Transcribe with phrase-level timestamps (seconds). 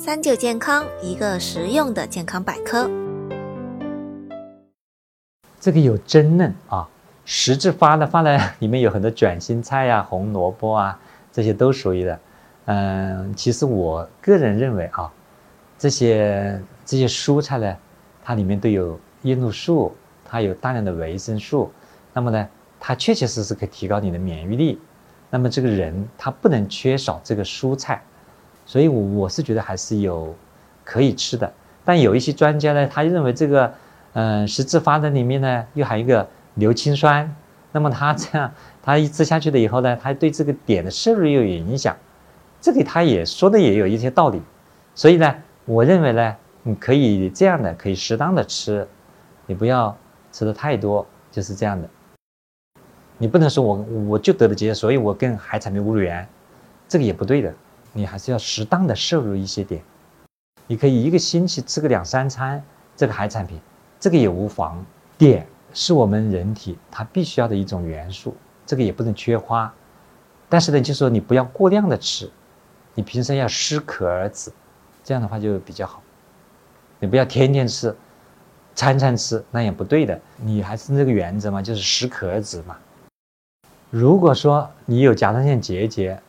[0.00, 2.88] 三九健康，一个实用的健康百科。
[5.58, 6.88] 这个有真嫩啊，
[7.24, 11.00] 实质发的发呢，里面有很多卷心菜呀、红萝卜啊，
[11.32, 12.20] 这些都属于的。
[12.66, 15.12] 嗯，其实我个人认为啊，
[15.76, 17.76] 这些这些蔬菜呢，
[18.22, 21.72] 它里面都有叶绿素，它有大量的维生素，
[22.12, 24.80] 那么呢，它确确实实可以提高你的免疫力。
[25.28, 28.00] 那么这个人他不能缺少这个蔬菜，
[28.68, 30.32] 所以我我是觉得还是有
[30.84, 31.52] 可以吃的。
[31.84, 33.74] 但有一些专家呢，他认为这个。
[34.14, 37.36] 嗯，十字花的里面呢，又含一个硫氰酸，
[37.70, 41.94] 那么他这样，他一吃下去了以后呢，他对这个碘的摄入又有影响，
[42.60, 44.42] 这里他也说的也有一些道理，
[44.94, 45.32] 所以呢，
[45.66, 48.88] 我认为呢，你可以这样的，可以适当的吃，
[49.46, 49.96] 你不要
[50.32, 51.88] 吃的太多，就是这样的。
[53.18, 53.76] 你不能说我
[54.08, 56.26] 我就得了结节，所以我跟海产品无缘，
[56.88, 57.54] 这个也不对的，
[57.92, 59.80] 你还是要适当的摄入一些碘，
[60.66, 62.62] 你可以一个星期吃个两三餐
[62.96, 63.60] 这个海产品。
[64.00, 64.86] 这个也无妨，
[65.18, 69.74] 碘是我们人体它必须要的一种元素，这个也不能缺花。
[70.48, 72.30] 但是呢，就是说你不要过量的吃，
[72.94, 74.52] 你平时要适可而止，
[75.02, 76.00] 这样的话就比较好。
[77.00, 77.92] 你不要天天吃，
[78.76, 80.20] 餐餐吃，那也不对的。
[80.36, 82.76] 你还是那个原则嘛，就是适可而止嘛。
[83.90, 86.22] 如果说你有甲状腺结节，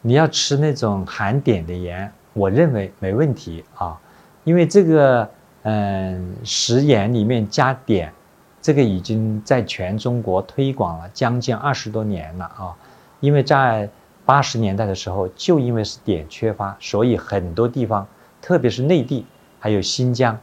[0.00, 3.98] 你要吃那种含碘的盐，我认为没问题啊，
[4.44, 5.28] 因为这个。
[5.62, 8.08] 嗯，食盐里面加碘，
[8.62, 12.74] 这个已经在全中国推广了将近二十多年了啊。
[13.20, 13.90] 因为在
[14.24, 18.06] 八十年代的时候，就因为是碘缺乏，所以很多地方，
[18.40, 19.26] 特别是内地，
[19.58, 20.38] 还有新疆，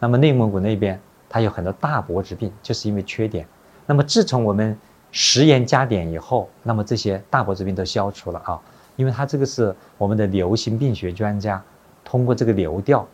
[0.00, 3.44] 那么内蒙古那边，它有很多大脖子病，就是因为缺碘。
[3.84, 4.76] 那么自从我们
[5.12, 8.60] 食盐加碘以后，那么这些大脖子病都消除了啊。
[8.96, 11.62] 因为它这个是我们的流行病学专家
[12.04, 13.06] 通过这个流调，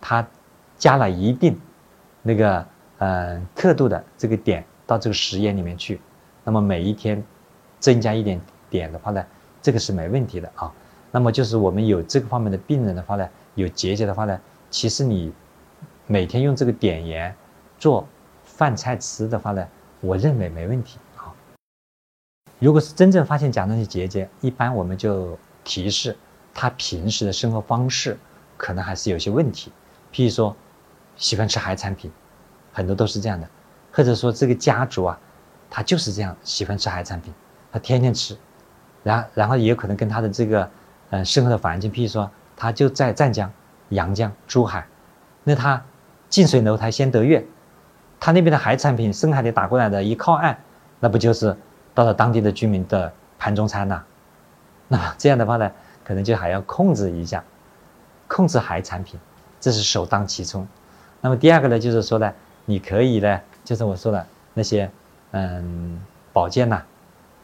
[0.00, 0.26] 他。
[0.80, 1.60] 加了一定
[2.22, 6.00] 那个呃刻度的这个碘到这个食盐里面去，
[6.42, 7.22] 那么每一天
[7.78, 8.40] 增加一点
[8.70, 9.22] 碘的话呢，
[9.60, 10.72] 这个是没问题的啊。
[11.10, 14.40] 那么就是我们有这个方面的病人的话呢，有结节的话呢，
[14.70, 15.30] 其实你
[16.06, 17.36] 每天用这个碘盐
[17.78, 18.08] 做
[18.42, 19.68] 饭菜吃的话呢，
[20.00, 20.98] 我认为没问题。
[22.60, 26.16] 如果是真正发现甲状腺结节，一般我们就提示
[26.54, 28.16] 他平时的生活方式
[28.56, 29.72] 可能还是有些问题，
[30.12, 30.56] 譬如说。
[31.16, 32.10] 喜欢吃海产品，
[32.72, 33.46] 很多都是这样的，
[33.92, 35.18] 或者说这个家族啊，
[35.68, 37.34] 他就是这样喜欢吃海产品，
[37.70, 38.34] 他天天吃，
[39.02, 40.70] 然然后也有可能跟他的这个
[41.10, 43.52] 嗯生活的环境，譬如说他就在湛江、
[43.90, 44.86] 阳江、珠海，
[45.44, 45.84] 那他
[46.30, 47.46] 近水楼台先得月，
[48.18, 50.58] 他那边的海产品深海里打过来的，一靠岸，
[51.00, 51.54] 那不就是
[52.00, 54.02] 到了当地的居民的盘中餐呐？
[54.88, 55.70] 那这样的话呢，
[56.02, 57.44] 可能就还要控制一下，
[58.26, 59.20] 控制海产品，
[59.60, 60.66] 这是首当其冲。
[61.20, 62.32] 那么第二个呢，就是说呢，
[62.64, 64.90] 你可以呢，就是我说的那些，
[65.32, 66.00] 嗯，
[66.32, 66.82] 保健呐，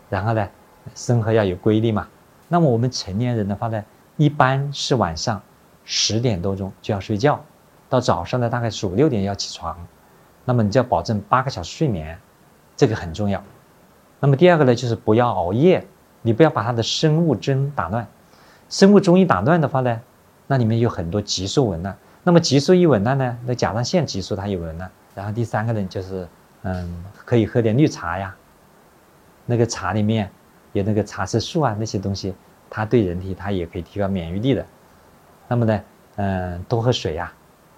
[0.08, 0.48] 然后呢，
[0.94, 2.08] 生活要有规律嘛。
[2.48, 3.84] 那么我们成年人的话呢，
[4.16, 5.42] 一般是晚上
[5.84, 7.44] 十点多钟就要睡觉，
[7.90, 9.76] 到早上呢大概是五六点要起床，
[10.46, 12.18] 那么你就要保证八个小时睡眠，
[12.74, 13.44] 这个很重要。
[14.26, 15.87] 那么第二个呢，就是不要熬夜，
[16.22, 18.04] 你不要把它的生物钟打乱，
[18.69, 20.00] 生物钟一打乱的话呢，
[20.48, 21.97] 那里面有很多激素紊乱。
[22.25, 24.91] 那么激素一紊乱呢，那甲状腺激素它也紊乱。
[25.15, 26.26] 然后第三个呢，就是，
[26.62, 28.34] 嗯，可以喝点绿茶呀，
[29.44, 30.28] 那个茶里面
[30.72, 32.34] 有那个茶色素啊，那些东西，
[32.69, 34.66] 它对人体它也可以提高免疫力的。
[35.47, 35.81] 那么呢，
[36.16, 37.32] 嗯，多喝水呀，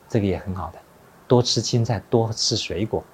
[0.09, 0.79] 这个也很好的，
[1.27, 3.05] 多吃青菜，多吃水果。